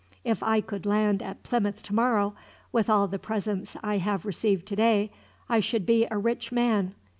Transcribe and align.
If 0.23 0.41
I 0.41 0.61
could 0.61 0.87
land 0.87 1.21
at 1.21 1.43
Plymouth 1.43 1.83
tomorrow, 1.83 2.33
with 2.71 2.89
all 2.89 3.07
the 3.07 3.19
presents 3.19 3.77
I 3.83 3.99
have 3.99 4.25
received 4.25 4.65
today, 4.65 5.11
I 5.47 5.59
should 5.59 5.85
be 5.85 6.07
a 6.09 6.17
rich 6.17 6.51
man. 6.51 6.95